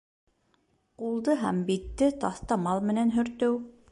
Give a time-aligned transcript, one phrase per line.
[1.01, 3.63] Ҡулды һәм битте таҫтамал менән һөртөү